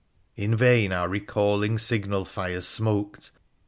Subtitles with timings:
[0.35, 3.29] In vain our recalling signal fires smoked.